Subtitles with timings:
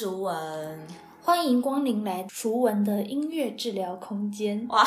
[0.00, 0.88] 熟文，
[1.22, 4.66] 欢迎光临来熟文的音乐治疗空间。
[4.70, 4.82] 哇，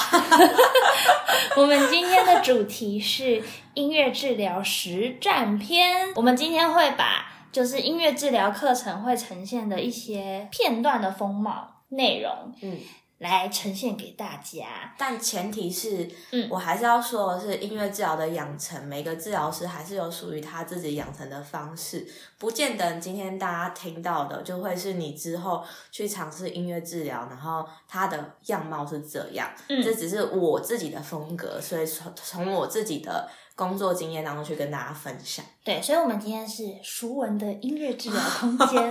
[1.55, 3.43] 我们今天的主题是
[3.75, 6.11] 音乐治疗实战篇。
[6.15, 12.79] 我们今天会把就是音乐治疗课程会呈现的一些片段的风貌内容，嗯，
[13.20, 14.95] 来呈现给大家。
[14.98, 22.07] 但前提是，嗯我还是要说的是，音乐治疗的养成，每个治疗师还是有属于他自己养成的方式，
[22.43, 29.50] 不见得今天大家听到的就会是你之后去尝试音乐治疗，然后它的样貌是这样。
[29.70, 35.45] 嗯这只是我自己的风格，所以从从我自己的工作经验当中去跟大家分享。
[35.64, 38.89] 对，所以，我们今天是熟文的音乐治疗 空间，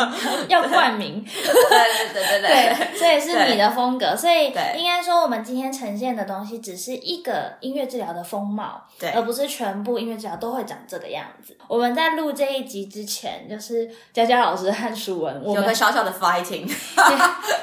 [0.48, 1.22] 要冠名。
[1.22, 11.54] 对对对 对对，所以是你的风格，所以应该说我们今天呈现的东西只是一个音乐治疗的风貌，对而不是全部音乐治疗都会长这个样子。
[11.68, 16.70] 我们在录这一集之前，就是佳佳老师和舒文，我有们个小小的 fighting，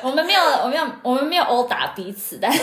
[0.01, 2.57] 我们没有，我们没有，我们没有殴打彼此，但就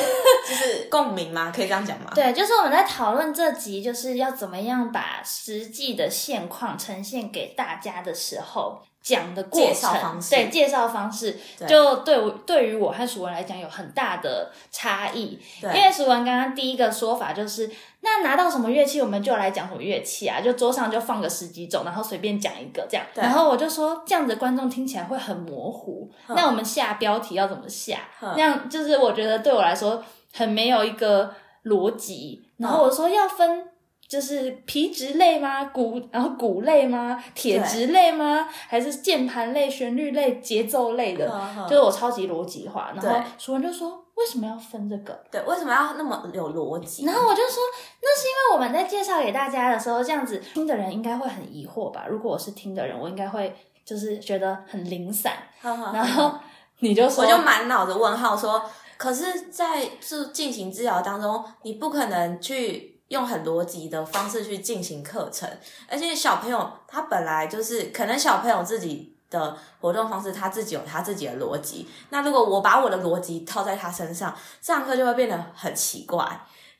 [0.55, 1.53] 是 共鸣吗？
[1.55, 2.12] 可以这样讲吗？
[2.14, 8.83] 对，就是我们在讨论这集就是要怎么样把实际的现况呈现给大家的时候。
[9.07, 15.39] 讲的过介绍程，方式对介绍方式，对就对我对于我和淑文来讲有很大的差异。
[15.62, 23.07] 因为淑文刚刚第一个说法就是，那拿到什么乐器我们就来讲什么乐器啊，就桌上就放个十几种，然后随便讲一个这样。
[23.15, 28.01] 然后我就说这样子观众听起来会很模糊，那我们下标题要怎么下？
[28.21, 30.03] 那样就是我觉得对我来说
[30.34, 31.33] 很没有一个
[31.67, 32.51] 逻辑。
[32.57, 33.69] 然后我说要分。
[34.09, 35.65] 就是皮质类吗？
[35.65, 37.23] 骨，然后骨类吗？
[37.35, 38.49] 铁质类吗？
[38.69, 41.31] 还是键盘类、旋律类、节奏类的？
[41.31, 42.93] 呵呵就是我超级逻辑化。
[42.95, 47.05] 然后对淑文就说：“为什么要分这个对，为什么要那么有逻？”辑？
[47.05, 47.62] 然后我就说
[48.00, 52.06] ：“那是因为我们在介绍给大家的时候，这样子听的人应该会很疑惑吧？
[52.09, 55.33] 如果我是听的人，我应该会就是觉得很零散。
[55.61, 56.33] 然后
[56.78, 58.62] 你就说：“我就满脑子问号说，
[58.97, 65.49] 可是，在这进行治疗当中，你不可能去用很逻辑的方式去进行课程，
[65.89, 69.12] 而且小朋友他本来就是可能小朋友自己。
[69.28, 71.84] 的活动方式，他自己有他自己的逻辑。
[72.11, 76.25] 那如果我把我的逻辑套在他身上，这堂课就会变得很奇怪。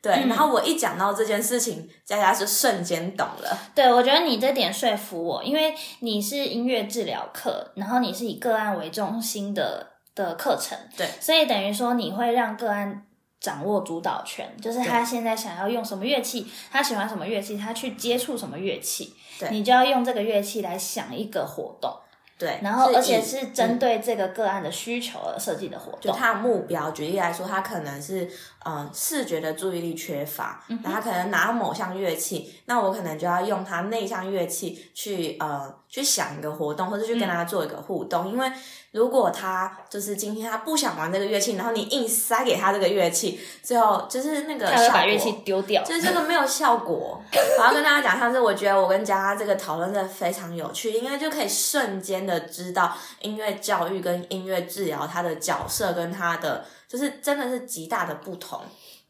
[0.01, 3.59] 对，嗯然后我一讲到这件事情，佳佳就瞬间懂了。
[3.75, 9.85] 对，我觉得你这点说服我，因为你是音乐治疗课，然后你是以个案为中心的
[10.15, 13.05] 的课程，对，所以等于说你会让个案
[13.47, 21.97] 掌握主导权，就是他现在想要用什么乐器，他喜欢什么乐器，他去接触什么乐器，对你就要用这个乐器来想一个活动，
[22.37, 26.01] 对，然后而且是针对这个个案的需求而设计的活动。
[26.01, 28.29] 就他的目标，举例来说，他可能是
[28.67, 38.51] 嗯、呃视觉的注意力缺乏，那、他可能拿某项乐器，那我可能就要用他那项乐器去呃去想一个活动，或者去跟他做一个互动，因为
[38.91, 47.23] 如果他就是今天他不想玩这个乐器，然后你硬塞给他这个乐器，最后就是那个他会效果把乐器丢掉，就是这个没有效果。
[47.59, 58.61] 我要跟大家讲，上次我觉得我跟佳佳这个讨论真的非常有趣，因为就可以瞬间的知道音乐教育跟音乐治疗它的角色跟它的就是真的是极大的不同。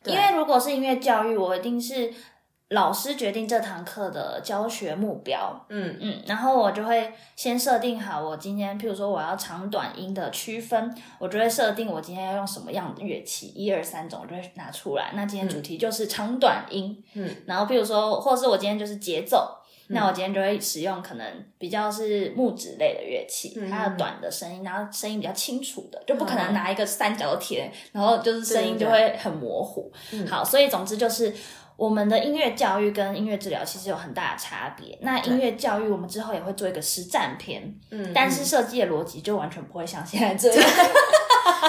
[0.05, 2.13] 因为如果是音乐教育，我一定是
[2.71, 15.11] 老师决定这堂课的教学目标，嗯嗯，然后我就会先设定好我今天，譬如说我要长短音的区分，我就会设定我今天要用什么样的乐器，一二三种，我就会拿出来。
[15.15, 19.59] 那今天主题就是长短音，嗯，然后譬如说，或是我今天就是节奏。
[19.89, 21.27] 那我今天就会使用可能
[21.59, 29.93] 比较是木质类的乐器，嗯它的短的声音，然后声音比较清楚的，就不可能嗯拿一个三角铁，然后就是声音就会很模糊。
[30.13, 31.33] 嗯好，所以总之就是
[31.77, 34.99] 我们的音乐教育跟音乐治疗其实有很大的差别。
[35.03, 40.71] 那音乐教育我们之后也会做一个实战篇，嗯，但是设计的逻辑就完全不会像现在这样。
[40.71, 40.97] 嗯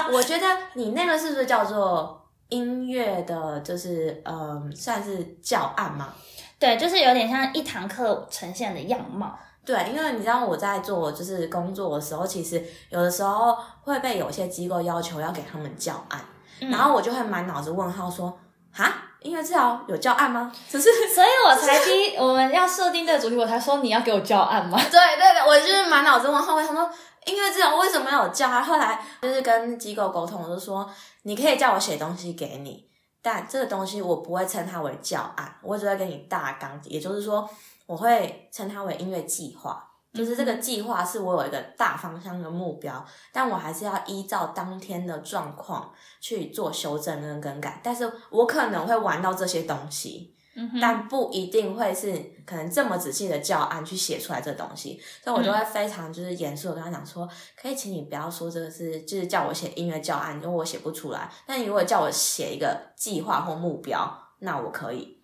[0.12, 0.44] 我觉得
[0.74, 6.14] 你那个是不是叫做音乐的，就是嗯，算是教案吗？
[6.58, 9.38] 对，就是有点像一堂课呈现的样貌。
[9.64, 16.18] 对，因为你知道我在做就是工作的时候，其实有的时候会被有些机构要求要给他们教案，
[16.60, 18.36] 嗯然后我就会满脑子问号说，
[18.72, 18.90] 哈，
[19.20, 20.50] 音乐治疗有教案吗？
[20.68, 24.78] 只是 所以我才第一我们要设定这个主题，我才说你要给我教案吗？
[24.90, 26.90] 对对对，我就是满脑子问号，我想说
[27.26, 28.64] 音乐治疗为什么要有教案？
[28.64, 30.88] 后来就是跟机构沟通，我就说
[31.24, 32.88] 你可以叫我写东西给你，
[33.22, 37.48] 但这个东西我不会称它为教案，我只会给你大纲，也就是说
[37.86, 39.84] 我会称它为音乐计划。
[40.14, 47.78] 就是这个计划是我有一个大方向的目标，但我还是要依照当天的状况去做修正跟更改。
[47.84, 52.12] 但是我可能会玩到这些东西，嗯但不一定会是
[52.44, 61.30] 可能这么仔细的教案去写出来这东西，所以我就会非常就是严肃的跟他讲说，可以请你不要说这个是就是叫我写音乐教案，因为我写不出来。
[61.46, 65.16] 但你如果叫我写一个计划或目标，那我可以。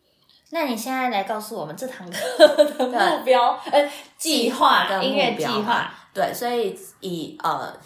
[0.50, 5.92] 那你现在来告诉我们这堂课的目标，呃，计划跟音乐计划。
[6.12, 7.76] 对，所以以呃，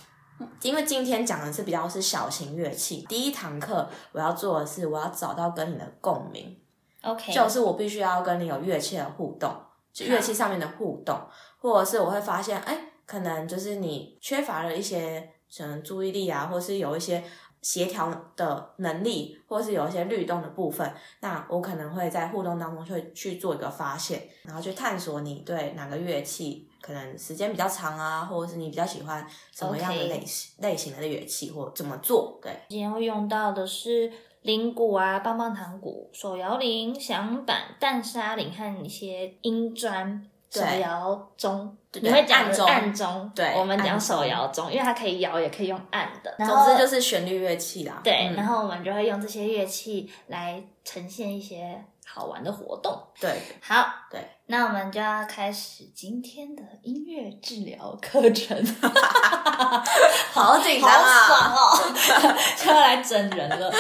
[0.61, 6.55] 因为今天讲的是比较是小型乐器，第一堂课我要做的是我要找到跟你的共鸣。
[7.03, 9.51] OK，就是我必须要跟你有乐器的互动，
[9.93, 11.19] 就乐器上面的互动，
[11.61, 17.23] 或者是我会发现，哎，可能就是你缺乏了一些可能注意力啊，或是有一些
[17.63, 32.53] 协调的能力，或是有一些律动的部分，那我可能会在互动当中去去做一个发现，然后去探索你对哪个乐器可能时间比较长啊，或者是你比较喜欢什么样的类型类型的乐器，或怎么做，对。
[32.69, 34.13] 今天会用到的是
[34.49, 40.27] 铃鼓啊、棒棒糖鼓、手摇铃、响板、淡沙铃和一些音砖。
[40.51, 46.35] 手摇钟，你会讲按钟按钟，对我们讲手摇钟，因为它可以摇，也可以用按的。
[46.39, 53.01] 然后总之就是旋律乐器啦，对，嗯然后我们就会用这些乐器来呈现一些好玩的活动。
[53.21, 58.57] 对好，对，那我们就要开始今天的音乐治疗课程，
[60.33, 61.27] 好紧好张啊！
[61.27, 63.71] 爽哦， 就要来整人了。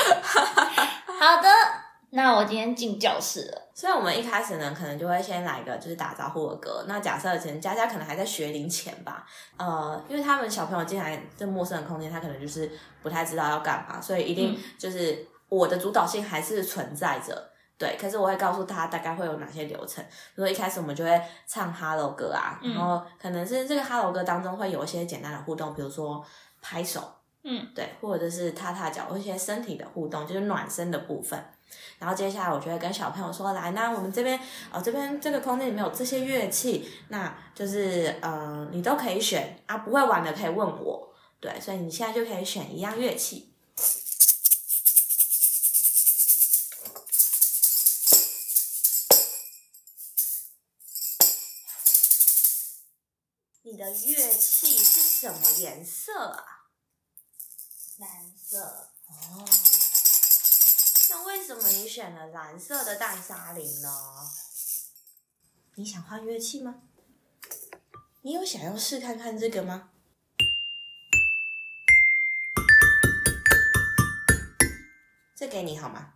[1.06, 1.48] 好的，
[2.10, 3.68] 那我今天进教室了。
[3.74, 6.84] 所以我们一开始呢，可能就会先来一个就是打招呼的歌。
[6.88, 9.24] 那假设可能佳佳可能还在学龄前吧，
[9.56, 12.68] 呃，因为他们小朋友进来这陌生的空间，他可能就是
[13.02, 17.50] 不太知道要干嘛，所以一定嗯就是我的主导性还是存在着。
[17.78, 20.04] 对，可是我会告诉他大概会有哪些流程。
[20.04, 26.24] 比如说一开始我们就会唱 Hello 歌啊，嗯然后可能是这个 Hello 歌当中会有一些简单的互动，比如说
[26.60, 27.00] 拍手，
[27.44, 31.40] 嗯，对，或者是踏踏脚，或一些身体的互动，就是暖身的部分。
[32.00, 34.38] 然后接下来我就会跟小朋友说，来，那我们这边
[34.72, 41.08] 哦，这边这个空间里面有这些乐器，那就是呃，你都可以选啊，不会玩的可以问我，
[41.38, 43.47] 对，所以你现在就可以选一样乐器。
[53.70, 56.70] 你的乐器是什么颜色啊？
[57.98, 59.44] 蓝色，哦，
[61.10, 64.30] 那为什么你选了蓝色的淡沙铃呢？
[65.74, 66.76] 你想换乐器吗？
[68.22, 69.90] 你有想要试看看这个吗？
[75.36, 76.14] 这给你好吗？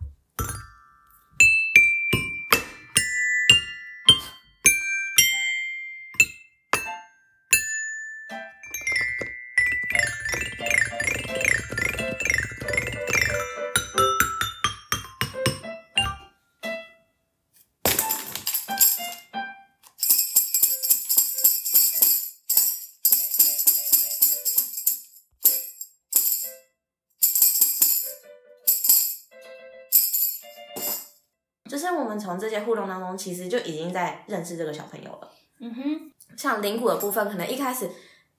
[32.23, 35.31] 从这些互动当中，其实就已经在认识这个小朋友了。
[35.59, 37.89] 嗯哼，像铃鼓的部分，可能一开始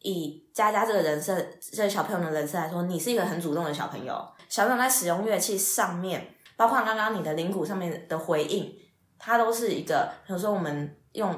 [0.01, 1.41] 以佳佳这个人设，
[1.73, 4.27] 这个小朋友的人设来说，你是一个很主动的小朋友。
[4.49, 8.75] 小朋友在使用乐器上面，包括刚刚你的铃鼓上面的回应，
[9.19, 11.35] 它都是一个，比如说我们用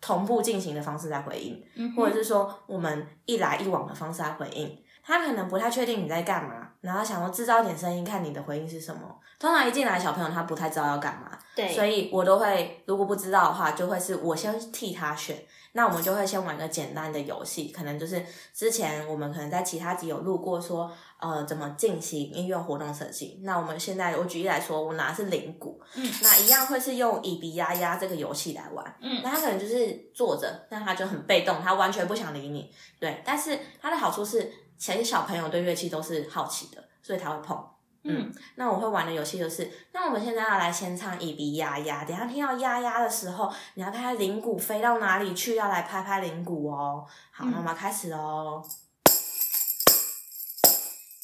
[0.00, 4.78] 同步进行的方式在回应，嗯或者是说我们一来一往的方式来回应。
[5.06, 9.02] 他可能不太确定你在干嘛，然后想要制造一点声音，看你的回应是什么。
[9.38, 15.36] 通常一进来，小朋友他不太知道要干嘛，对，所以我都会，如果不知道的话，就会是我先替他选。
[15.72, 23.38] 那我们就会先玩个简单的游戏，可能就是之前我们可能在其他集有录过说，呃，怎么进行音乐活动设计。
[23.42, 28.96] 那我们现在我举例来说，我拿的是铃鼓，嗯，那一样会是用以鼻压压这个游戏来玩。
[29.02, 32.72] 嗯那他可能就是坐着，那他就很被动，他完全不想理你。
[32.98, 37.68] 对，但是它的好处是，其实小朋友对乐器都是好奇的，所以他会碰。
[38.08, 47.04] 嗯那我会玩的游戏就是，那我们现在要来先唱一比呀呀，等一下听到呀呀的时候，你要看看铃鼓飞到哪里去，要来拍拍铃鼓哦。
[47.32, 48.62] 好，嗯那我们要开始喽。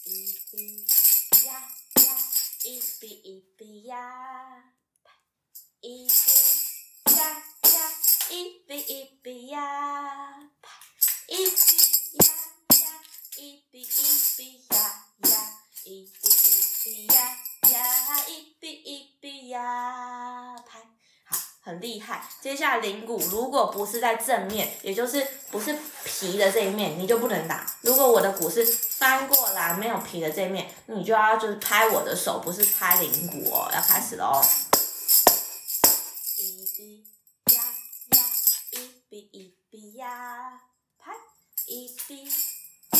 [0.04, 2.16] 一比呀呀，
[2.64, 4.64] 一比一比呀，
[5.80, 7.92] 一比呀呀，
[8.30, 10.40] 一比一比呀，
[11.28, 11.52] 一比
[13.42, 13.86] 一比一
[14.36, 17.36] 比呀呀，一比一比呀
[17.72, 20.78] 呀，一比一比呀拍，
[21.24, 22.24] 好，很厉害。
[22.40, 27.66] 接下来铃鼓，如果不是在正面，也就是不是皮的这一面，你就不能打。
[27.80, 33.68] 如果我的鼓是翻过来没有皮的这一面，你就要就是拍我的手，不是拍铃鼓哦。
[33.74, 34.40] 要开始喽。
[36.38, 37.04] 一比
[37.52, 37.64] 呀
[38.10, 38.24] 呀，
[38.70, 40.60] 一比一比呀
[40.96, 41.10] 拍，
[41.66, 42.30] 一比。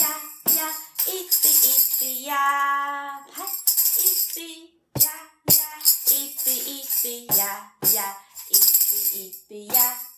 [0.02, 0.08] 呀
[0.56, 0.74] 呀，
[1.06, 4.36] 一比一比呀，拍一比
[5.00, 5.12] 呀
[5.46, 5.62] 呀，
[6.08, 6.10] 一
[6.44, 8.16] 比一比呀呀，
[8.48, 8.54] 一
[8.90, 9.74] 比一比呀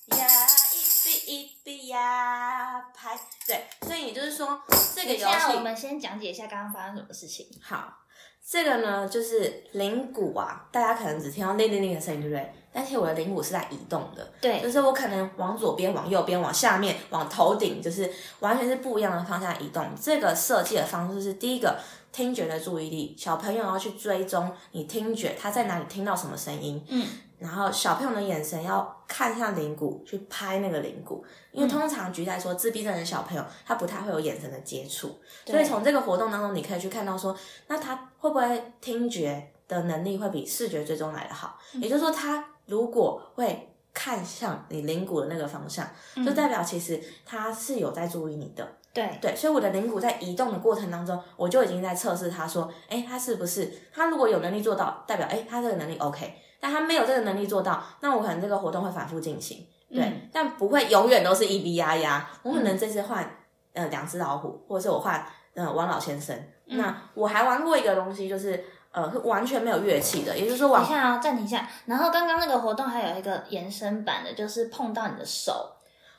[0.07, 3.19] 呀，一比一比呀，拍。
[3.47, 4.63] 对，所以也就是说，
[4.95, 7.47] 这个游戏我们先讲解一下刚刚发生什么事情。
[7.63, 8.04] 好。
[8.47, 12.53] 这个呢，就是铃鼓啊，大家可能只听到铃铃铃的声音，对不对？
[12.71, 18.11] 但是我的铃鼓是在移动的，对，就是我可能往左边、往右边、往下面、往头顶，就是
[18.41, 19.87] 完全是不一样的方向移动。
[19.99, 21.79] 这个设计的方式是第一个，
[22.13, 27.07] 听觉的注意力，小朋友要去追踪你听觉，他在哪里听到什么声音，嗯。
[27.39, 37.37] 然后小朋友的眼神要看向铃鼓，去拍那个铃鼓，因为通常举例来说，自闭症的小朋友他不太会有眼神的接触，所以从这个活动当中，你可以去看到说，
[37.67, 41.59] 那他会不会听觉的能力会比视觉追踪来的好？
[41.75, 45.87] 也就是说，他如果会看向你铃鼓的那个方向，
[46.25, 48.67] 就代表其实他是有在注意你的。
[48.93, 56.33] 对对，所以我的铃鼓在移动的过程当中，我就已经在测试他说，哎，他是不是他如果有能力做到，代表哎，他这个能力 OK。
[56.65, 62.31] 但他没有这个能力做到，那我可能这个活动会反复进行，对，但不会永远都是一逼呀呀。
[62.43, 63.37] 我可能这次换
[63.75, 66.35] 呃两只老虎，或者是我换呃王老先生。
[66.65, 71.69] 那我还玩过一个东西，就是呃完全没有乐器的，也就是说，等一下啊，暂停一下。
[71.85, 75.71] 然后刚刚那个活动还有一个延伸版的，就是碰到你的手。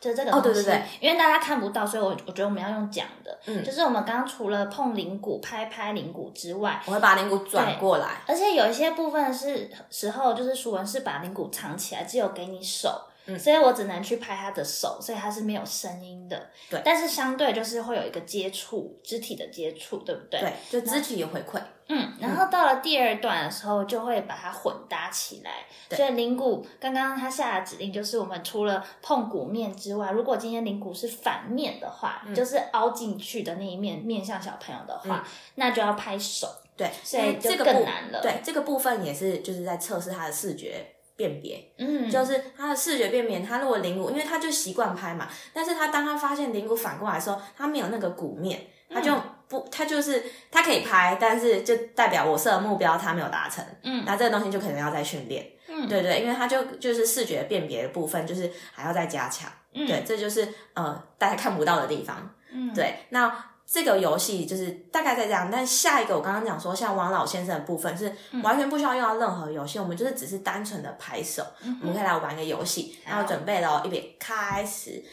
[0.05, 13.01] 就这个哦，对对对，因为大家看不到，所以我我觉得我们要用讲的，嗯，就是我们刚刚除了碰铃鼓、拍拍铃鼓之外，我会把铃鼓转过来，而且有一些部分是时候，就是熟文是把铃鼓藏起来，只有给你手。
[13.39, 16.39] 所以我只能去拍他的手，所以他是没有声音的。
[16.69, 20.39] 对，但是相对就是会有一个接触，肢体的接触，对不对？
[20.39, 21.59] 对，就肢体有回馈。
[21.87, 25.65] 嗯，然后到了第二段的时候，就会把它混搭起来。
[25.95, 36.47] 所以铃鼓刚刚他下的指令就是，我们除了碰骨面之外，如果今天铃鼓是反面的话，就是凹进去的那一面面向小朋友的话，那就要拍手。
[36.75, 38.21] 对，所以这个更难了。
[38.21, 40.91] 对，这个部分也是就是在测试他的视觉。
[41.17, 49.13] 辨别，嗯，就是他的视觉辨别，他如果铃鼓，因为他就习惯拍嘛，但是他当他发现铃鼓反过来的时候，他没有那个骨面，他就
[49.47, 63.51] 不，他就是他可以拍，但是就代表我设的目标他没有达成，嗯，那这个东西就可能要再训练，嗯，对对，因为他就就是视觉辨别的部分，就是还要再加强，嗯，对，这就是呃大家看不到的地方，嗯，对，那。
[63.67, 71.43] 这个游戏就是大概在这样，但下一个我刚刚讲说，像王老先生的部分是完全不需要用到任何游戏，我们就是只是单纯的拍手，
[71.81, 72.95] 我们可以来玩一个游戏。
[73.03, 75.03] 然后准备了，预备开始。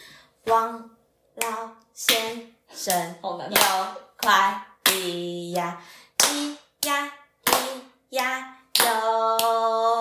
[0.44, 0.90] 王
[1.36, 3.14] 老先生。
[3.22, 3.38] 有
[4.22, 5.82] 快递呀，
[6.16, 7.12] 咿呀
[7.44, 7.52] 咿
[8.10, 10.00] 呀哟，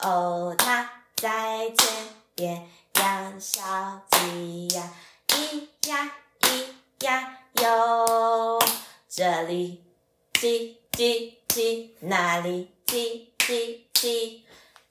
[0.00, 1.88] 哦，他在前
[2.34, 3.62] 边养小
[4.10, 4.92] 鸡呀，
[5.28, 6.64] 咿呀咿。
[7.02, 8.58] 呀哟，
[9.08, 9.82] 这里
[10.34, 14.40] 叽叽叽，那里叽叽叽，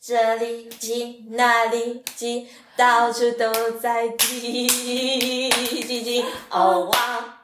[0.01, 5.49] 这里叽那里叽，到处都在叽叽
[5.87, 6.25] 叽。
[6.49, 7.37] 哦，王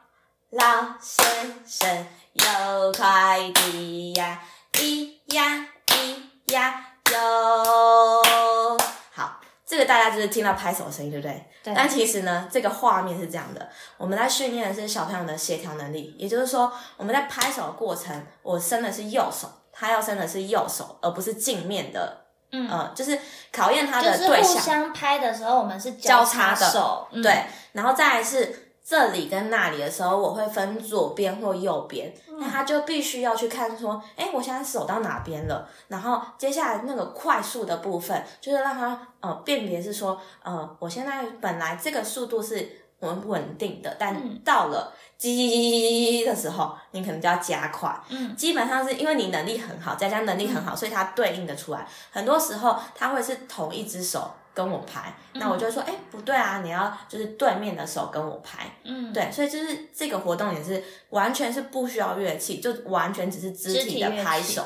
[0.50, 0.64] 老
[0.98, 1.26] 先
[1.66, 4.40] 生有快递呀，
[4.72, 8.78] 咿呀咿呀哟。
[9.12, 11.44] 好这个大家就是听到拍手的声音，对不对？
[11.62, 11.74] 对。
[11.74, 22.24] 但其实呢，这个画面是这样的：我们在训练的是小朋友的协调能力，也就是说，我们在拍手的过程，我伸的是右手，他要伸的是右手，而不是镜面的。
[22.52, 22.66] 嗯。
[22.70, 23.18] 呃，就是
[23.52, 24.54] 考验他的对象。
[24.54, 27.06] 互相拍的时候，我们是交叉的手。
[27.22, 27.44] 对。
[27.72, 28.64] 然后再来是。
[28.88, 35.68] 这里跟那里的时候，我会分左边或右边，那他就必须要去看说，哎，我现在手到哪边了？
[35.88, 42.66] 然后接下来那个快速的部分，就是让他呃辨别是说，呃，我现在本来这个速度是
[43.00, 44.90] 稳稳定的，但到了
[45.20, 47.94] 叽的时候，你可能就要加快。
[48.08, 51.86] 嗯，基本上是因为你能力很好，佳佳能力很好，所以它对应的出来。
[52.10, 54.30] 很多时候，它会是同一只手。
[54.58, 64.64] 跟我拍，那我就说，哎，不对啊，你要就是对面的手跟我拍，嗯，对，所以就是这个活动也是完全是不需要乐器，就完全只是肢体的拍手，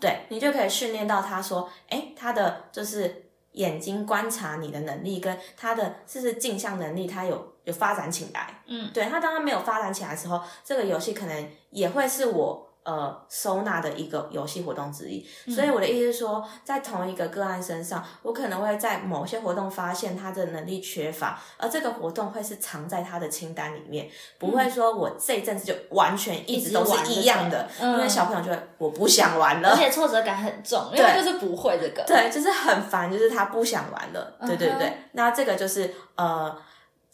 [0.00, 12.70] 对你就可以训练到他说，哎，他的就是眼睛观察你的能力跟他的是不是镜像能力，他有有发展起来，嗯，对他当他没有发展起来的时候，这个游戏可能也会是我。
[12.84, 15.26] 呃收纳的一个游戏活动之一。
[15.46, 29.76] 嗯所以我的意思是说，在同一个个案身上，我可能会在某些活动发现他的能力缺乏，而这个活动会是藏在他的清单里面，不会说我这一阵子就完全一直都是一样的，嗯因为小朋友就会我不想玩了而。
[29.76, 32.04] 且挫折感很重，因为他就是不会这个。
[32.06, 34.34] 对，就是很烦，就是他不想玩了。
[34.46, 36.54] 对对对，那这个就是呃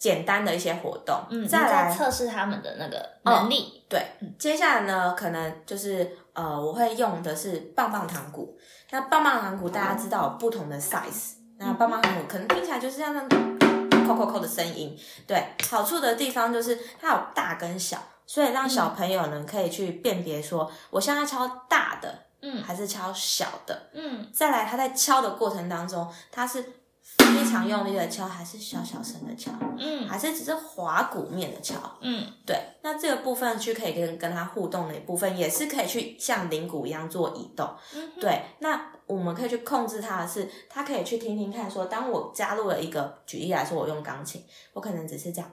[0.01, 1.15] 简单的一些活动。
[1.29, 3.85] 嗯，再来，测试他们的那个能力。
[3.87, 4.03] 对，
[4.39, 8.57] 接下来呢，可能就是呃我会用的是棒棒糖鼓。
[8.89, 13.59] 那棒棒糖鼓大家知道有不同的 size，那棒棒糖鼓可能听起来就是像那种
[14.07, 14.97] 扣扣扣的声音。
[15.27, 23.89] 对，好处的地方就是它有大跟小，所以让小朋友呢可以去辨别说，我现在敲大的嗯还是敲小的。
[23.93, 26.65] 嗯再来，他在敲的过程当中，他是
[27.01, 31.75] 非常用力的敲，还是小小声的敲，嗯还是只是滑鼓面的敲？
[32.01, 37.67] 嗯对，那这个部分去可以跟跟他互动的一部分，也是可以去像铃鼓一样做移动。
[37.95, 44.43] 嗯对，那我们可以去控制它的是，它可以去听听看说，当我加入了一个，举例来说，我用钢琴，
[44.73, 45.51] 我可能只是这样。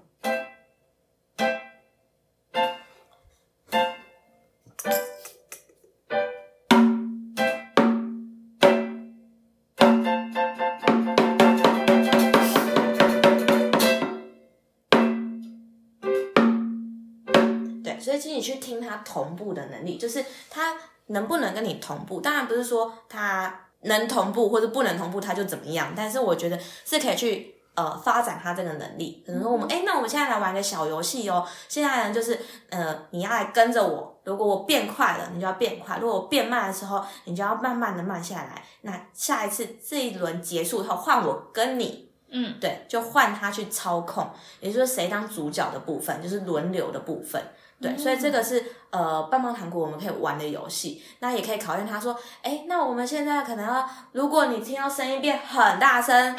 [19.04, 20.76] 同步的能力，就是他
[21.06, 22.20] 能不能跟你同步。
[22.20, 29.22] 当然不是说他能同步或者不能同步他就怎么样，但是我觉得是可以去呃发展他这个能力。
[29.26, 31.46] 可能说我们哎、诶那我们现在来玩个小游戏哦。
[31.68, 32.38] 现在呢就是
[32.70, 38.62] 呃你要来跟着我，如果我变快了，你就要变快；如果我变慢的时候，你就要慢慢的慢下来。
[38.82, 42.06] 那下一次这一轮结束以后，换我跟你。
[42.30, 44.28] 嗯对，就换他去操控，
[44.60, 47.42] 也就是谁当主角的部分，就是轮流的部分。
[47.80, 56.34] 对，所以这个是呃棒棒糖果我们可以玩的游戏，那也可以考验他说，哎，那我们现在可能要，如果你听到声音变很大声，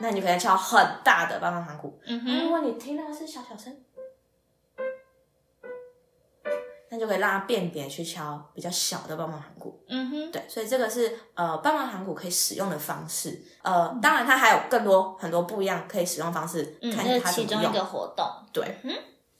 [0.00, 1.92] 那你就可以敲很大的棒棒糖果。
[2.06, 3.76] 嗯哼如果你听到是小小声，
[6.88, 9.76] 那就可以让他辨别去敲比较小的棒棒糖果。
[9.88, 13.42] 嗯哼对，所以这个是呃棒棒糖果可以使用的方式。
[13.62, 17.32] 呃，当然它还有更多很多不一样可以使用方式，嗯，看它怎么用。
[17.32, 18.24] 其中一个活动。
[18.52, 18.94] 对，嗯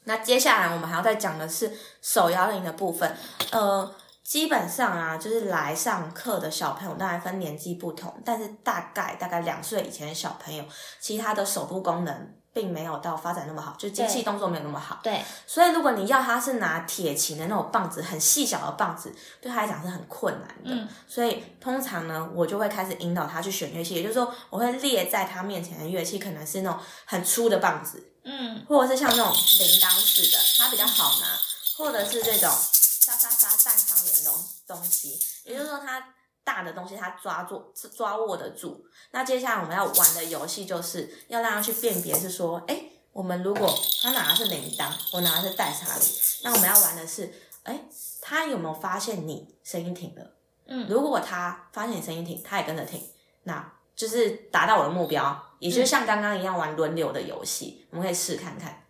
[0.07, 3.17] 那接下来我们还要再讲的是手摇铃的部分。
[3.51, 10.65] 呃，基本上啊，就是来上课的小朋友，当然分年纪不同，但是大概大概两岁以前的小朋友，
[11.01, 15.01] 其他的手部功能并没有到发展那么好，就精细对动作没有那么好。
[15.03, 20.71] 对，所以如果你要他是拿铁琴的那种棒子，很细小的棒子，对他来讲是很困难的。
[20.83, 31.39] 嗯所以通常呢，我就会开始引导他去选乐器，也就是说，我会列在他面前的乐器可能是那种很粗的棒子，嗯或者是像那种铃铛式的，它比较好拿，
[31.77, 38.85] 或者是这种沙沙沙蛋上面的东东西，也就是说它大的东西它抓住抓握得住。
[39.13, 46.09] 那接下来我们要玩的游戏就是要让他去辨别，是说，哎，我们如果他拿的是铃铛，我拿的是带沙铃，
[46.43, 47.85] 那我们要玩的是，哎，
[48.21, 50.33] 他有没有发现你声音停了？
[50.67, 53.09] 嗯如果他发现你声音停，他也跟着停，
[53.45, 58.86] 那就是达到我的目标，也就是像刚刚一样玩轮流的游戏，我们可以试看看。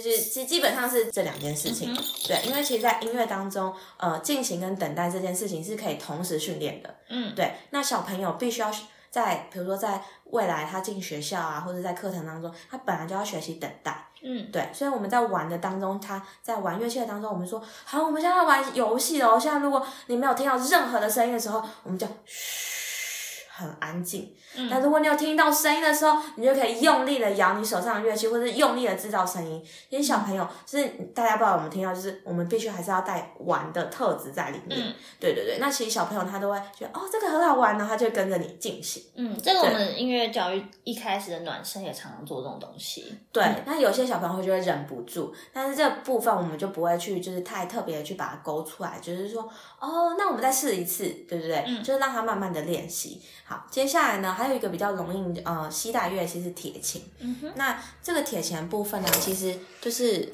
[0.00, 1.92] 所以是基基本上是这两件事情。
[1.92, 6.94] 嗯对，因为其实，在音乐当中，呃，进行跟等待这件事情是可以同时训练的。
[7.08, 8.70] 嗯对，那小朋友必须要
[9.10, 14.08] 在，比如说在未来他进学校啊，或者在课程当中，他本来就要学习等待。
[14.22, 19.38] 嗯对，所以我们在玩的当中，他在玩乐器的当中，我们说好，我们现在要玩游戏哦。
[19.38, 24.34] 现在如果你没有听到任何的声音的时候，我们就嘘，很安静。
[24.56, 29.64] 嗯但如果你有听到声音的时候，你就可以用力的摇你手上的乐器，或者是用力的制造声音。
[29.88, 34.78] 因为小朋友就是大家不知道有没有听到，就是我们必须还是要带玩的特质在里面。
[34.80, 39.02] 嗯对对对，那其实小朋友他都会觉得哦，这个很好玩，然后他就跟着你进行。
[39.14, 43.18] 嗯，这个我们音乐教育一开始的暖身也常常做这种东西。
[43.30, 49.42] 对，嗯那有些小朋友会就会忍不住，但是这部分我们就不会去，就是太特别的去把它勾出来，就是说，
[49.80, 51.64] 哦，那我们再试一次，对不对？
[51.66, 53.22] 嗯就是让他慢慢的练习。
[53.44, 57.02] 好，接下来呢，还有一个比较容易呃携带乐器是铁琴。
[57.20, 60.28] 嗯哼，那这个铁琴的部分呢，其实就是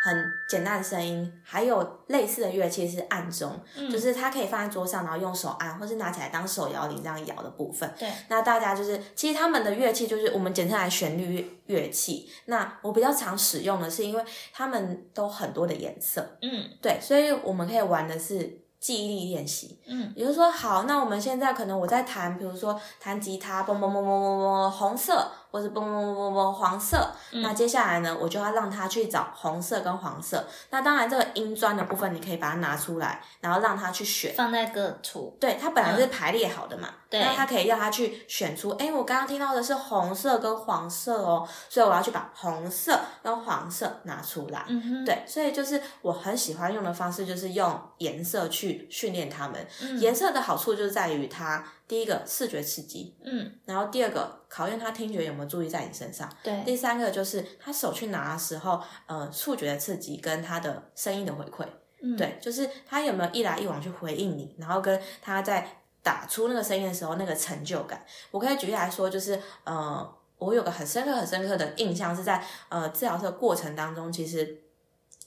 [0.00, 3.58] 很简单的声音，还有类似的乐器是按钟，
[3.90, 7.90] 就是它可以放在桌上，然后用手按，或是拿起来当手摇铃这样摇的部分。
[7.98, 11.34] 对，那大家就是其实他们的乐器就是我们简称来旋律
[11.66, 12.28] 乐乐器。
[12.44, 18.58] 那我比较常使用的是因为他们都很多的颜色，嗯，对，所以我们可以玩的是。
[18.86, 25.28] 记忆力练习，嗯，也就是说，好，那我们现在可能我在弹，比如说弹吉他，嘣嘣嘣嘣嘣嘣，红色。
[25.56, 30.46] 或是嘣嘣嘣嘣嘣黄色，那接下来呢，我就要让他去找红色跟黄色。
[30.68, 35.34] 那当然，这个音砖的部分你可以把它拿出来，然后让他去选，放在各处。
[35.40, 44.62] 对，它本来是排列好的嘛，对，那他可以让他去选出，哎，我刚刚听到的是红色跟黄色哦，所以我要去把红色跟黄色拿出来。
[44.68, 49.66] 嗯哼，对，所以就是我很喜欢用的方式，就是用颜色去训练他们。
[49.80, 51.64] 嗯颜色的好处就是在于它。
[51.88, 61.64] 第一个视觉刺激，嗯，然后第二个考验他听觉有没有注意在你身上，对，第三个就是他手去拿的时候，呃，触觉的刺激跟他的声音的回馈，
[62.02, 68.04] 嗯，对，就是他有没有一来一往去回应你，然后跟他在打出那个声音的时候那个成就感。
[68.32, 74.60] 我可以举例来说，就是呃，我有个很深刻很深刻的印象是在呃治疗这个过程当中，其实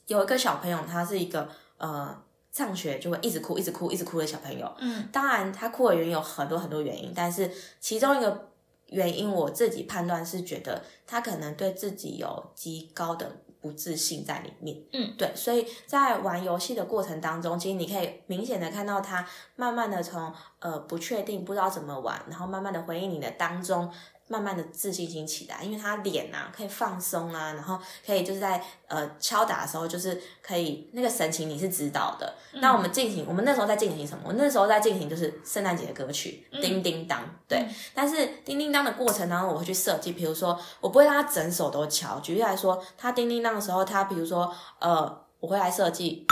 [0.08, 2.24] 有一个小朋友，他是一个呃。
[2.52, 4.72] 上学就会一直哭，一直哭，一直哭的小朋友。
[4.80, 8.50] 嗯，当然他哭的原因有很多很多原因，但是其中一个
[8.88, 13.32] 原因我自己判断是觉得他可能对自己有极高的
[13.62, 14.78] 不自信在里面。
[14.94, 23.92] 嗯，对，所以在玩游戏的过程当中，其实你可以明显的看到他慢慢的从呃不确定不知道怎么玩，然后慢慢的回应你的当中。
[24.30, 32.32] 慢慢的自信心起来，因为他脸啊可以放松啊，然后可以就是在呃敲打的时候，就是可以那个神情你是知道的。
[32.62, 34.26] 那我们进行，我们那时候在进行什么？
[34.28, 37.20] 我那时候在进行就是圣诞节的歌曲《叮叮当》。
[37.48, 42.20] 对，但是叮叮当的过程当中，我会去设计，比如说我不会让他整首都敲。
[42.20, 46.24] 举例来说，他叮叮当的时候，他比如说呃，我会来设计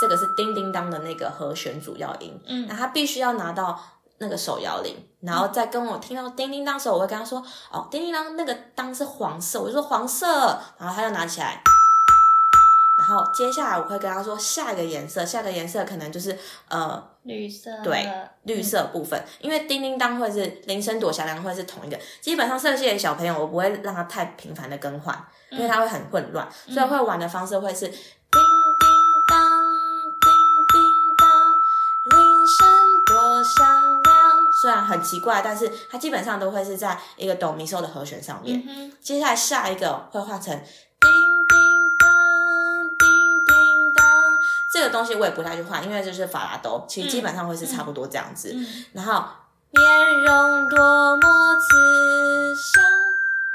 [0.00, 3.78] 这个是叮叮当的那个和弦主要音，嗯，那他必须要拿到。
[4.18, 10.26] 那个手摇铃，然后再跟我听到叮叮当时候，我会跟他说：“哦，叮叮当那个当是黄色。”我就说黄色，
[10.78, 11.60] 然后他就拿起来。
[12.98, 16.36] 然后接下来我会跟他说下一个颜色，下一个颜色可能就是
[16.68, 18.10] 呃绿色，对，
[18.44, 21.98] 绿色部分，因为叮叮当会是铃声躲小亮会是同一个。
[22.22, 25.14] 基本上色系的小朋友，我不会让他太频繁的更换，
[25.50, 27.92] 因为他会很混乱，所以会玩的方式会是。
[34.66, 38.60] 虽然很奇怪，但是它基本上都会是在一个哆咪嗦的和弦上面。
[39.00, 41.56] 接下来下一个会换成叮叮
[42.00, 42.10] 当，
[42.98, 43.08] 叮
[43.46, 44.04] 叮当，
[44.72, 48.56] 这个东西我也不太去换，因为就是法拉哆，其实基本上会是差不多这样子。
[48.92, 49.24] 然后
[49.70, 52.95] 面容多么慈祥。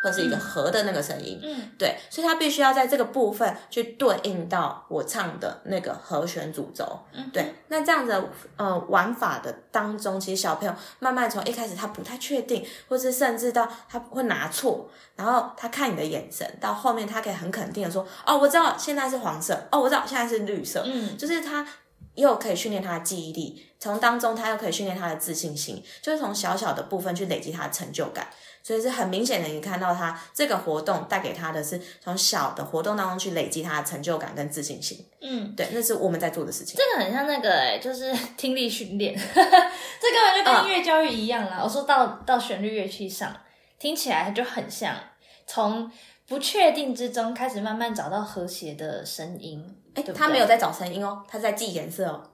[0.01, 7.53] 或是一个和的那个声音，嗯，对，所以它必须要在这个部分去对应到我唱的那个和弦主轴，嗯，对。
[7.67, 21.65] 那这样子呃玩法的当中，其实小朋友慢慢从一开始他不太确定，或是甚至到他会拿错，然后他看你的眼神，到后面他可以很肯定的说，哦，我知道现在是黄色，哦，我知道现在是绿色，嗯，就是他
[22.15, 28.27] 又可以训练他的记忆力，从当中他又可以训练他的自信心，就是从小小的部分去累积他的成就感。
[28.63, 35.03] 所以是很明显的，你看到他这个活动带给他的是从小的活动当中去累积他的成就感跟自信心。
[35.21, 36.77] 嗯，对，那是我们在做的事情。
[36.77, 41.59] 这个很像那个哎，就是听力训练， 这根本就跟音乐教育一样啦。
[41.63, 43.35] 我说到到旋律乐器上，
[43.79, 44.95] 听起来就很像，
[45.47, 45.91] 从
[46.27, 49.75] 不确定之中开始慢慢找到和谐的声音。
[49.95, 52.30] 哎，他没有在找声音哦，他在记颜色哦。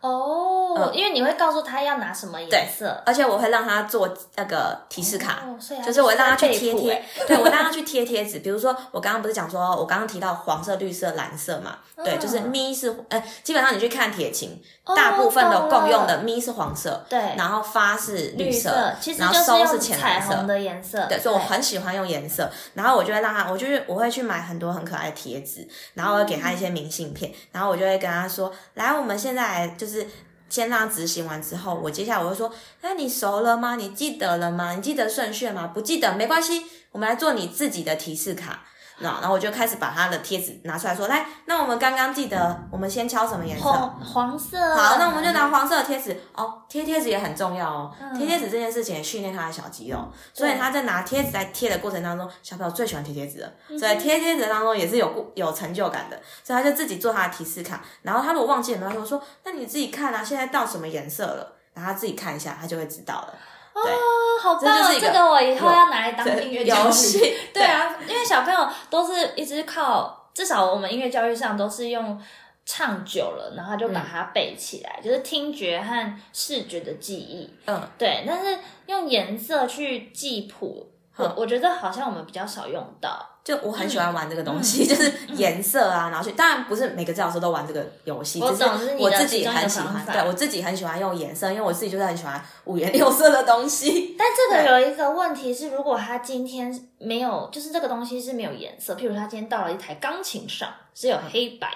[0.00, 5.42] 哦，因为你会告诉他要拿什么颜色，而且我会让他做那个提示卡，
[5.84, 8.38] 就是我让他去贴贴，对我让他 去贴贴纸。
[8.38, 11.78] 比如说，我刚刚不是讲说，我刚刚提到黄色、绿色、蓝色嘛？
[12.02, 14.58] 对，就是咪是，呃，基本上你去看铁琴，
[14.96, 18.70] 大部分的共用的咪是黄色，对，然后发是绿色，
[19.18, 22.50] 然后收是浅蓝色的颜色，对，所以我很喜欢用颜色。
[22.72, 30.06] 然后我就会让他，我就是我会去买很多很可爱的贴纸，然后我会给他一些明信片，然后我就会跟他说，来，我们现在来是。
[30.48, 33.76] 先让他执行完之后，我接下来我就说：那你熟了吗？
[33.76, 34.72] 你记得了吗？
[34.74, 35.68] 你记得顺序吗？
[35.68, 38.64] 不记得没关系，我们来做你自己的提示卡。
[39.00, 43.64] 那然后我就开始把他的贴纸拿出来说：来，那我们刚刚记得，我们先敲什么颜色？
[43.64, 44.58] 黄色。
[44.76, 46.62] 好，那我们就拿黄色的贴纸哦。
[46.68, 47.92] 贴贴纸也很重要哦。
[48.16, 49.98] 贴贴纸这件事情也训练他的小肌肉，
[50.32, 53.50] 所以他在拿贴纸在贴的过程当中，小朋友最喜欢贴贴纸了。
[53.78, 57.82] 所以贴贴纸当中也是有有成就感的，所以他就自己做他的提示卡。
[58.02, 61.56] 然后他如果忘记了，他就说：那你自己看啊，现在到什么颜色了？
[61.72, 63.34] 然后他自己看一下，他就会知道了。
[63.80, 65.00] 哦，好棒！
[65.00, 67.36] 这个我以后要拿来当音乐游戏。
[67.54, 70.18] 对啊，因为小朋友都是一直靠。
[70.32, 72.18] 至少我们音乐教育上都是用
[72.64, 77.52] 唱久了，然后就把它背起来，就是听觉和视觉的记忆。
[77.66, 83.29] 嗯，对，但是用颜色去记谱，我我觉得好像我们比较少用到。
[83.42, 86.34] 就我很喜欢玩这个东西， 就是颜色啊，然后去。
[86.36, 90.04] 当然不是每个治疗师都玩这个游戏，只是我自己很喜欢。
[90.06, 94.14] 对我自己很喜欢用颜色，因为我自己就是很喜欢五颜六色的东西。
[94.18, 101.68] 但这个有一个问题是，如果他今天没有，就是这个东西是没有颜色，譬如他今天到了一台钢琴上只有黑白，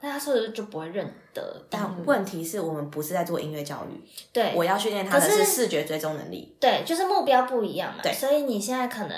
[0.00, 1.64] 那他是不是就不会认得？
[1.70, 6.56] 但问题是我们不是在做音乐教育，对，我要训练他的是视觉追踪能力。
[6.58, 8.00] 对，就是目标不一样嘛。
[8.02, 9.16] 对，所以你现在可能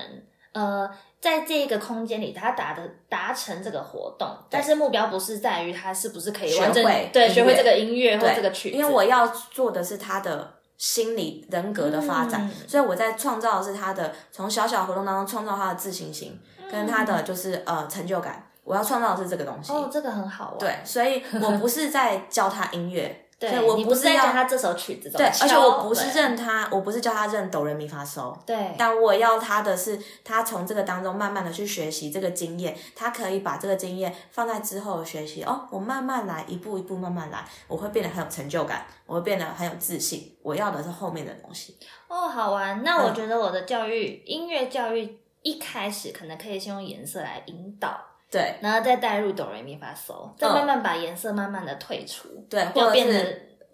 [0.52, 0.90] 呃。
[1.26, 19.72] 在这个空间里，他达的达成这个活动，但是目标不是在于他是不是可以完整对学会这个音乐或这个曲子，因为我要做的是他的心理人格的发展，所以我在创造的是他的从小小活动当中创造他的自信心跟他的就是呃成就感，我要创造的是这个东西。
[19.72, 20.58] 哦，这个很好玩。
[20.60, 23.25] 对，所以我不是在教他音乐。
[23.38, 35.42] 对，我不是教他这首曲子，对，而且我不是认他，我不是教他认哆来咪发嗦，对，但我要他的是，他从这个当中慢慢的去学习这个经验，他可以把这个经验放在之后学习。
[35.44, 40.34] 哦，我慢慢来，一步一步慢慢来，我会变得很有成就感，我会变得很有自信。
[40.42, 41.76] 我要的是后面的东西。
[42.08, 42.82] 哦，好玩。
[42.82, 48.00] 那我觉得我的教育，音乐教育一开始可能可以先用颜色来引导，
[48.36, 53.26] 对，然后再带入哆来咪发嗦，再慢慢把颜色慢慢的退出，对，或变成。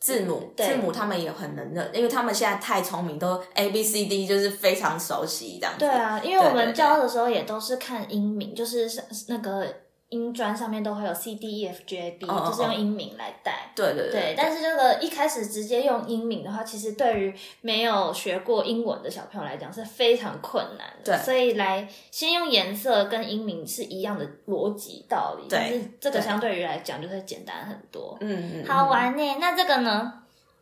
[0.02, 5.78] 字母，字母他们也很能认，因为他们现在太聪明，都 A B C D 就是非常熟悉这样子。
[5.78, 8.90] 对啊，因为我们教的时候也都是看音名，就是
[9.28, 9.64] 那个。
[10.12, 13.72] 音砖上面都会有 C D E F G A B，就是用音名来带。
[13.74, 14.34] 对对对。
[14.36, 21.16] 但是这个一开始直接用音名的话，其实对于没有学过英文的小朋友来讲是非常困难的。
[21.16, 21.24] 对。
[21.24, 28.16] 所以来先用颜色跟音名是一样的逻辑道理，但是这个相对于来讲就会简单很多。
[28.20, 28.66] 嗯嗯。
[28.66, 30.12] 好玩呢，那这个呢？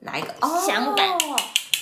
[0.03, 0.29] 哪一个？
[0.41, 1.19] 哦，想感。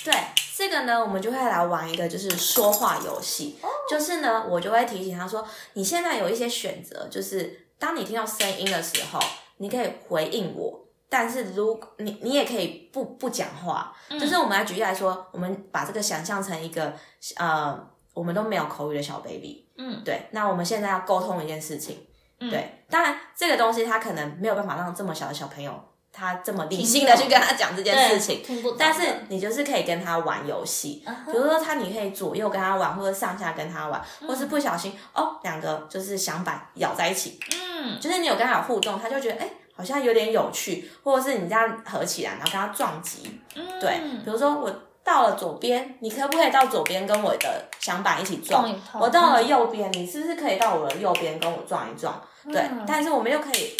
[0.03, 0.13] 对，
[0.59, 3.57] 这个呢，我们就会来玩一个就是说话游戏。
[3.89, 9.17] 就是呢，我就会提醒他说，你现在有一些选择，就是当你听到声音的时候，
[9.59, 13.95] 你可以回应我，但是如你你也可以不不讲话。
[14.09, 16.93] 就是我们来举例来说，我们把这个想象成一个
[17.37, 17.79] 呃，
[18.13, 19.65] 我们都没有口语的小 baby。
[19.77, 20.27] 嗯，对。
[20.31, 22.05] 那我们现在要沟通一件事情。
[22.37, 25.71] 对，当然这个东西它可能没有办法让这么小的小朋友。
[26.11, 28.43] 他这么理性的去跟他讲这件事情，
[28.77, 43.39] 但是你就是可以跟他玩游戏，比如说他你可以左右跟他玩，或者上下跟他玩，或是不小心哦两个就是想板咬在一起，嗯，就是你有跟他有互动，他就觉得哎好像有点有趣，或者是你这样合起来然后跟他撞击，
[43.79, 44.69] 对，比如说我
[45.03, 48.69] 到了左边，你可不可以到左边跟我的想板一起撞？
[48.99, 52.21] 我到了右边，你是不是可以到我的右边跟我撞一撞？
[52.51, 53.75] 对，但是我们又可以。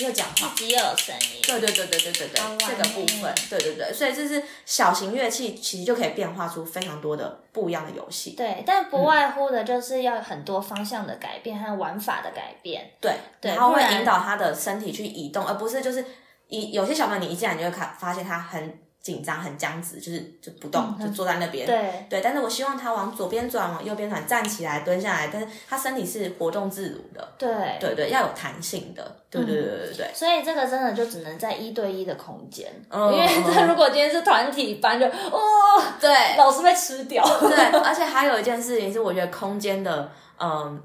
[0.00, 1.40] 又讲话，自己有声音。
[1.42, 8.30] 对对对对对对对，这个部分，对对对，所以这是小型乐器，其实就可以变化出非常多的不一样的游戏。
[8.32, 12.90] 对，但不外乎的就是要很多方向的改变和玩法的改变。
[13.00, 16.04] 对，然后会引导他的身体去移动，而不是就是
[16.48, 18.83] 一有些小朋友你一进来你就会看发现他很。
[19.04, 21.66] 紧张很僵直，就是就不动，就坐在那边。
[21.66, 27.34] 对对，但是我希望他往左边转，往右边转，站起来，蹲下来，但是他身体是活动自如的。
[27.36, 29.16] 对对对，要有弹性的。
[29.28, 30.10] 对对对对对。
[30.14, 37.22] 所以这个真的就只能在一对一的空间，因为这如果今天是团体班，就哦，对，老师被吃掉。
[37.40, 40.82] 对，而且还有一件事情是，我觉得空间的，嗯，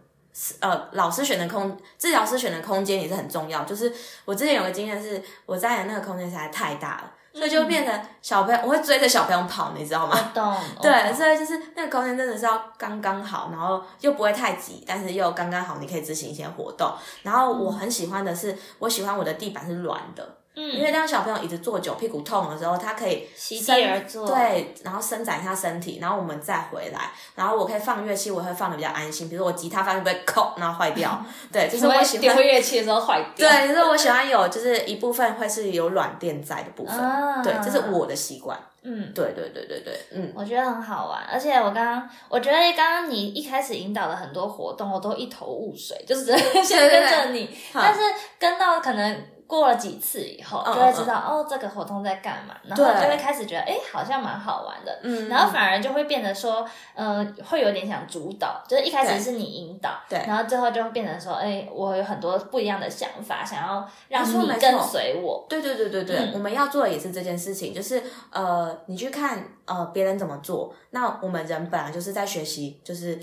[0.59, 3.63] 呃，老师选的空，治疗师选的空间也是很重要。
[3.63, 3.89] 就是
[4.25, 7.13] 我之前有个经验是，我在的那个空间实在太大了。
[7.33, 10.31] 所以就变成小朋友，我会追着小朋友跑，你知道吗？
[10.33, 10.55] 懂。
[10.81, 16.91] 对，所以就是那个空间真的是要刚刚好，然后又不会太挤，但是又刚刚好，你可以执行一些活动。
[17.23, 20.27] 然后我很喜欢的是，我喜欢我的地板是软的。
[20.61, 36.97] 嗯，因为当小朋友一直坐久，屁股痛的时候，他可以席地而坐，对，然后伸展一下身体，然后我们再回来，然后我可以放乐器，我会放的比较安心，比如说我吉他放就不会扣，然后坏掉， 对，就是我喜欢丢乐器的时候坏 掉，对，就是我喜欢有，就是一部分会是有软垫在的部分，
[37.41, 46.25] 对，这是我的习惯，嗯，对对对对对，嗯，我觉得很好玩，而且我刚刚我觉得刚刚你一开始引导的很多活动，我都一头雾水，就是
[46.63, 48.01] 先跟着你，但是
[48.37, 49.23] 跟到可能。
[49.49, 54.99] 过了几次以后，就会知道哦，这个活动在干嘛，然后就会开始觉得，哎，好像蛮好玩的。
[55.01, 65.43] 嗯，然后反而就会变得说，呃，会有点想主导，就是一开始是你引导，对，然后最后就会变成说，哎，我有很多不一样的想法，想要让你跟随我。
[65.49, 66.03] 对对对对。
[66.03, 73.19] 对，我们要做的也是这件事情，就是呃，你去看呃别人怎么做，那我们人本来就是在学习，就是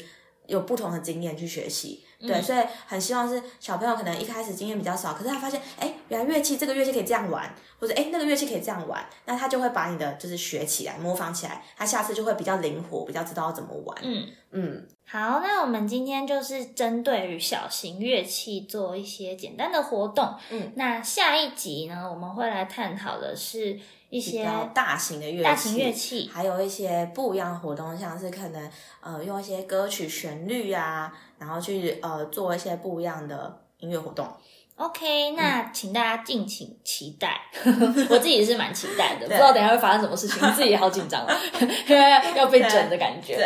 [0.47, 2.06] 有不同的经验去学习。
[2.19, 13.99] 对，所以很希望是小朋友可能一开始经验比较少，可是他发现，哎，原来乐器这个乐器可以这样玩，或者哎那个乐器可以这样玩，那他就会把你的就是学起来，模仿起来，他下次就会比较灵活，比较知道要怎么玩。
[14.03, 20.35] 嗯，嗯，好，那我们今天就是针对于小型乐器做一些简单的活动。
[20.51, 23.79] 嗯，那下一集呢，我们会来探讨的是
[24.17, 26.31] 一比些较大型的乐器，大型乐器。
[26.33, 34.27] 还有一些不一样的活动，像是可能呃用一些歌曲旋律啊，然后去呃做一些不一样的音乐活动。
[34.77, 37.41] OK，那请大家敬请期待。
[38.11, 41.35] 我自己是蛮期待的， 不知道等一下会发生什么事情， 自己也好紧张哦，
[41.89, 43.39] 因为要被整的感觉。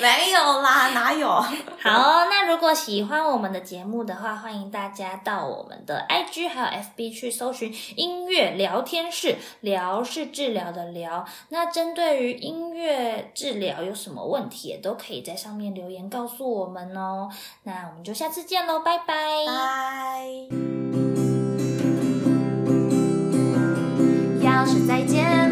[0.00, 1.28] 没有啦，哪有？
[1.28, 11.26] 好，那如果喜欢我们的节目的话，欢迎大家到我们的 IG 还有 FB 去搜寻音乐聊天室，聊是治疗的聊。
[11.48, 17.28] 那针对于音乐治疗有什么问题，也都可以在上面留言告诉我们哦。
[17.64, 19.16] 那我们就下次见喽，拜拜。
[19.46, 20.35] 拜。
[24.42, 25.45] 要是再见。